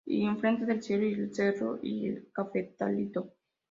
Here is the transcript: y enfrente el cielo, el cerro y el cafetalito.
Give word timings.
y 0.07 0.25
enfrente 0.25 0.65
el 0.73 0.81
cielo, 0.81 1.05
el 1.05 1.31
cerro 1.31 1.77
y 1.83 2.07
el 2.07 2.31
cafetalito. 2.33 3.35